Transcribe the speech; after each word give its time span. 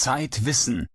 Zeit 0.00 0.46
Wissen. 0.46 0.88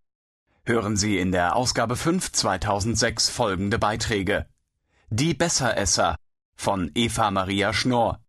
Hören 0.64 0.98
Sie 0.98 1.20
in 1.20 1.32
der 1.32 1.56
Ausgabe 1.56 1.96
5 1.96 2.32
2006 2.32 3.30
folgende 3.30 3.78
Beiträge. 3.78 4.48
Die 5.12 5.36
Besseresser 5.36 6.16
von 6.56 6.90
Eva 6.96 7.30
Maria 7.30 7.72
Schnorr. 7.72 8.20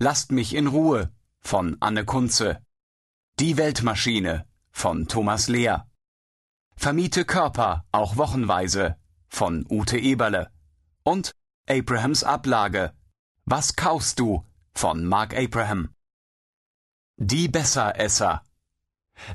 Lasst 0.00 0.32
mich 0.32 0.56
in 0.56 0.66
Ruhe 0.66 1.12
von 1.38 1.76
Anne 1.78 2.04
Kunze. 2.04 2.60
Die 3.38 3.56
Weltmaschine 3.56 4.46
von 4.72 5.06
Thomas 5.06 5.46
Lehr. 5.46 5.86
Vermiete 6.74 7.24
Körper, 7.24 7.84
auch 7.92 8.16
wochenweise 8.16 8.96
von 9.28 9.64
Ute 9.70 9.96
Eberle. 9.96 10.50
Und 11.04 11.36
Abrahams 11.68 12.24
Ablage. 12.24 12.92
Was 13.44 13.76
kaufst 13.76 14.18
du 14.18 14.44
von 14.74 15.04
Mark 15.04 15.36
Abraham. 15.36 15.94
Die 17.16 17.46
Besseresser. 17.46 18.42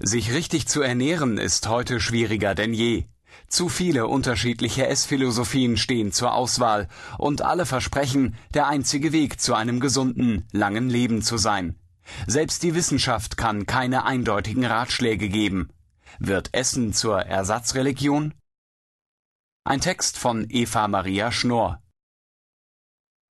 Sich 0.01 0.33
richtig 0.33 0.67
zu 0.67 0.81
ernähren 0.81 1.37
ist 1.37 1.67
heute 1.67 1.99
schwieriger 1.99 2.55
denn 2.55 2.73
je. 2.73 3.05
Zu 3.47 3.69
viele 3.69 4.07
unterschiedliche 4.07 4.87
Essphilosophien 4.87 5.77
stehen 5.77 6.11
zur 6.11 6.33
Auswahl 6.33 6.87
und 7.17 7.41
alle 7.41 7.65
versprechen, 7.65 8.35
der 8.53 8.67
einzige 8.67 9.11
Weg 9.11 9.39
zu 9.39 9.53
einem 9.53 9.79
gesunden, 9.79 10.47
langen 10.51 10.89
Leben 10.89 11.21
zu 11.21 11.37
sein. 11.37 11.75
Selbst 12.27 12.63
die 12.63 12.75
Wissenschaft 12.75 13.37
kann 13.37 13.65
keine 13.65 14.05
eindeutigen 14.05 14.65
Ratschläge 14.65 15.29
geben. 15.29 15.69
Wird 16.19 16.53
Essen 16.53 16.93
zur 16.93 17.21
Ersatzreligion? 17.21 18.33
Ein 19.63 19.81
Text 19.81 20.17
von 20.17 20.45
Eva 20.49 20.87
Maria 20.87 21.31
Schnorr. 21.31 21.81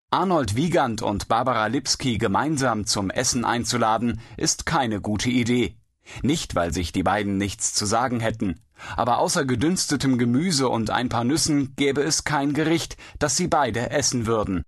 Arnold 0.09 0.55
Wiegand 0.55 1.01
und 1.01 1.27
Barbara 1.27 1.67
Lipski 1.67 2.17
gemeinsam 2.17 2.85
zum 2.85 3.09
Essen 3.09 3.45
einzuladen, 3.45 4.21
ist 4.37 4.65
keine 4.65 5.01
gute 5.01 5.29
Idee. 5.29 5.75
Nicht, 6.21 6.55
weil 6.55 6.73
sich 6.73 6.91
die 6.91 7.03
beiden 7.03 7.37
nichts 7.37 7.73
zu 7.73 7.85
sagen 7.85 8.19
hätten, 8.19 8.59
aber 8.95 9.19
außer 9.19 9.45
gedünstetem 9.45 10.17
Gemüse 10.17 10.69
und 10.69 10.89
ein 10.89 11.09
paar 11.09 11.23
Nüssen 11.23 11.75
gäbe 11.75 12.01
es 12.01 12.23
kein 12.23 12.53
Gericht, 12.53 12.97
das 13.19 13.37
sie 13.37 13.47
beide 13.47 13.89
essen 13.89 14.25
würden. 14.25 14.63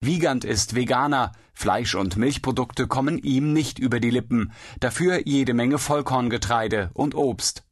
Wiegand 0.00 0.44
ist 0.44 0.74
Veganer, 0.74 1.32
Fleisch 1.54 1.96
und 1.96 2.16
Milchprodukte 2.16 2.86
kommen 2.86 3.18
ihm 3.18 3.52
nicht 3.52 3.78
über 3.80 3.98
die 3.98 4.10
Lippen, 4.10 4.52
dafür 4.78 5.26
jede 5.26 5.54
Menge 5.54 5.78
Vollkorngetreide 5.78 6.90
und 6.94 7.16
Obst. 7.16 7.64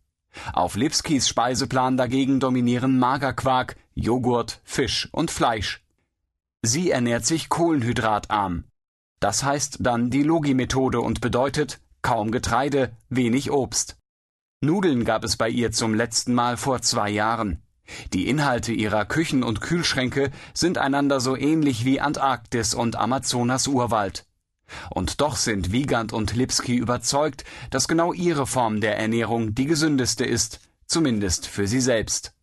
Auf 0.52 0.74
Lipskis 0.74 1.28
Speiseplan 1.28 1.96
dagegen 1.96 2.40
dominieren 2.40 2.98
Magerquark, 2.98 3.76
Joghurt, 3.94 4.60
Fisch 4.64 5.08
und 5.12 5.30
Fleisch. 5.30 5.82
Sie 6.62 6.90
ernährt 6.90 7.24
sich 7.24 7.48
kohlenhydratarm. 7.48 8.64
Das 9.20 9.44
heißt 9.44 9.78
dann 9.80 10.10
die 10.10 10.24
Logi-Methode 10.24 11.00
und 11.00 11.20
bedeutet 11.20 11.80
kaum 12.06 12.30
Getreide, 12.30 12.92
wenig 13.08 13.50
Obst. 13.50 13.96
Nudeln 14.60 15.04
gab 15.04 15.24
es 15.24 15.36
bei 15.36 15.48
ihr 15.48 15.72
zum 15.72 15.92
letzten 15.92 16.34
Mal 16.34 16.56
vor 16.56 16.80
zwei 16.80 17.10
Jahren. 17.10 17.60
Die 18.12 18.28
Inhalte 18.28 18.72
ihrer 18.72 19.04
Küchen 19.06 19.42
und 19.42 19.60
Kühlschränke 19.60 20.30
sind 20.54 20.78
einander 20.78 21.18
so 21.18 21.36
ähnlich 21.36 21.84
wie 21.84 21.98
Antarktis 21.98 22.74
und 22.74 22.94
Amazonas 22.94 23.66
Urwald. 23.66 24.24
Und 24.88 25.20
doch 25.20 25.34
sind 25.34 25.72
Wiegand 25.72 26.12
und 26.12 26.36
Lipski 26.36 26.76
überzeugt, 26.76 27.42
dass 27.70 27.88
genau 27.88 28.12
ihre 28.12 28.46
Form 28.46 28.80
der 28.80 28.96
Ernährung 28.96 29.56
die 29.56 29.66
gesündeste 29.66 30.24
ist, 30.24 30.60
zumindest 30.86 31.48
für 31.48 31.66
sie 31.66 31.80
selbst. 31.80 32.34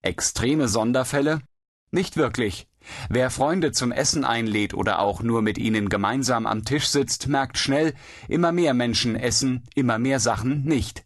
Extreme 0.00 0.66
Sonderfälle? 0.66 1.42
Nicht 1.90 2.16
wirklich. 2.16 2.66
Wer 3.08 3.30
Freunde 3.30 3.72
zum 3.72 3.92
Essen 3.92 4.24
einlädt 4.24 4.74
oder 4.74 4.98
auch 5.00 5.22
nur 5.22 5.42
mit 5.42 5.58
ihnen 5.58 5.88
gemeinsam 5.88 6.46
am 6.46 6.64
Tisch 6.64 6.88
sitzt, 6.88 7.28
merkt 7.28 7.58
schnell, 7.58 7.94
immer 8.28 8.52
mehr 8.52 8.74
Menschen 8.74 9.16
essen 9.16 9.62
immer 9.74 9.98
mehr 9.98 10.20
Sachen 10.20 10.64
nicht. 10.64 11.04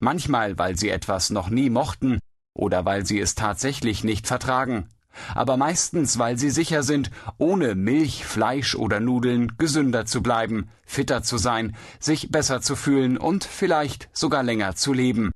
Manchmal, 0.00 0.58
weil 0.58 0.76
sie 0.76 0.90
etwas 0.90 1.30
noch 1.30 1.50
nie 1.50 1.70
mochten 1.70 2.18
oder 2.54 2.84
weil 2.84 3.04
sie 3.06 3.20
es 3.20 3.34
tatsächlich 3.34 4.04
nicht 4.04 4.26
vertragen, 4.26 4.88
aber 5.34 5.56
meistens, 5.56 6.18
weil 6.18 6.38
sie 6.38 6.50
sicher 6.50 6.82
sind, 6.82 7.10
ohne 7.38 7.74
Milch, 7.74 8.24
Fleisch 8.24 8.74
oder 8.74 9.00
Nudeln 9.00 9.56
gesünder 9.58 10.06
zu 10.06 10.22
bleiben, 10.22 10.70
fitter 10.86 11.22
zu 11.22 11.38
sein, 11.38 11.76
sich 11.98 12.30
besser 12.30 12.60
zu 12.60 12.76
fühlen 12.76 13.18
und 13.18 13.44
vielleicht 13.44 14.08
sogar 14.12 14.42
länger 14.42 14.74
zu 14.74 14.92
leben. 14.92 15.30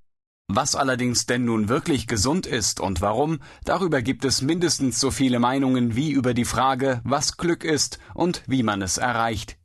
Was 0.49 0.75
allerdings 0.75 1.27
denn 1.27 1.45
nun 1.45 1.69
wirklich 1.69 2.07
gesund 2.07 2.47
ist 2.47 2.81
und 2.81 3.01
warum, 3.01 3.39
darüber 3.65 4.03
gibt 4.03 4.25
es 4.25 4.43
mindestens 4.43 5.01
so 5.01 5.11
viele 5.11 5.39
Meinungen 5.39 5.97
wie 5.97 6.11
über 6.11 6.35
die 6.35 6.45
Frage, 6.45 7.01
was 7.05 7.37
Glück 7.37 7.65
ist 7.65 7.99
und 8.15 8.43
wie 8.47 8.63
man 8.63 8.83
es 8.83 8.99
erreicht. 8.99 9.57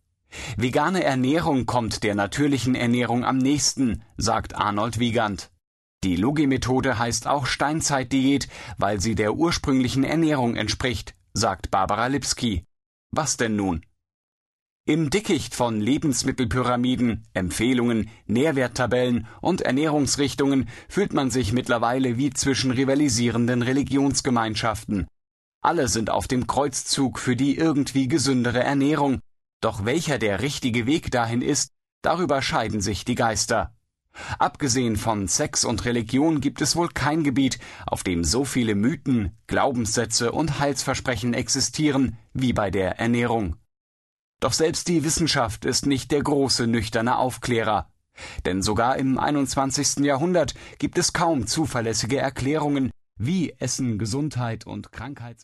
Vegane 0.55 1.03
Ernährung 1.03 1.65
kommt 1.65 2.03
der 2.03 2.15
natürlichen 2.15 2.75
Ernährung 2.75 3.25
am 3.25 3.37
nächsten, 3.37 4.03
sagt 4.17 4.55
Arnold 4.55 4.99
Wiegand. 4.99 5.51
Die 6.03 6.15
Logi-Methode 6.15 6.99
heißt 6.99 7.27
auch 7.27 7.47
Steinzeitdiät, 7.47 8.47
weil 8.77 9.01
sie 9.01 9.15
der 9.15 9.33
ursprünglichen 9.33 10.03
Ernährung 10.03 10.55
entspricht, 10.55 11.15
sagt 11.33 11.71
Barbara 11.71 12.07
Lipski. 12.07 12.65
Was 13.11 13.37
denn 13.37 13.55
nun? 13.55 13.85
Im 14.87 15.09
Dickicht 15.09 15.53
von 15.53 15.81
Lebensmittelpyramiden, 15.81 17.25
Empfehlungen, 17.33 18.09
Nährwerttabellen 18.25 19.27
und 19.41 19.59
Ernährungsrichtungen 19.59 20.69
fühlt 20.87 21.11
man 21.11 21.29
sich 21.29 21.51
mittlerweile 21.51 22.15
wie 22.15 22.29
zwischen 22.29 22.71
rivalisierenden 22.71 23.63
Religionsgemeinschaften. 23.63 25.05
Alle 25.61 25.89
sind 25.89 26.09
auf 26.09 26.29
dem 26.29 26.47
Kreuzzug 26.47 27.19
für 27.19 27.35
die 27.35 27.57
irgendwie 27.57 28.07
gesündere 28.07 28.63
Ernährung, 28.63 29.19
doch 29.59 29.83
welcher 29.83 30.19
der 30.19 30.41
richtige 30.41 30.85
Weg 30.85 31.11
dahin 31.11 31.41
ist, 31.41 31.73
darüber 32.01 32.41
scheiden 32.41 32.79
sich 32.79 33.03
die 33.03 33.15
Geister. 33.15 33.75
Abgesehen 34.39 34.95
von 34.95 35.27
Sex 35.27 35.65
und 35.65 35.83
Religion 35.83 36.39
gibt 36.39 36.61
es 36.61 36.77
wohl 36.77 36.87
kein 36.87 37.25
Gebiet, 37.25 37.59
auf 37.85 38.03
dem 38.03 38.23
so 38.23 38.45
viele 38.45 38.73
Mythen, 38.73 39.35
Glaubenssätze 39.47 40.31
und 40.31 40.59
Heilsversprechen 40.59 41.33
existieren 41.33 42.17
wie 42.31 42.53
bei 42.53 42.71
der 42.71 42.99
Ernährung. 42.99 43.57
Doch 44.39 44.53
selbst 44.53 44.87
die 44.87 45.03
Wissenschaft 45.03 45.65
ist 45.65 45.87
nicht 45.87 46.11
der 46.11 46.21
große 46.21 46.67
nüchterne 46.67 47.17
Aufklärer. 47.17 47.91
Denn 48.45 48.61
sogar 48.61 48.97
im 48.97 49.17
21. 49.17 50.05
Jahrhundert 50.05 50.53
gibt 50.77 50.97
es 50.97 51.13
kaum 51.13 51.47
zuverlässige 51.47 52.17
Erklärungen, 52.17 52.91
wie 53.17 53.53
Essen 53.57 53.97
Gesundheit 53.97 54.67
und 54.67 54.91
Krankheits 54.91 55.43